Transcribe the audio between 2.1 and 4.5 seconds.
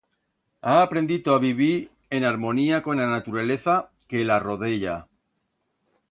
en harmonía con a naturaleza que la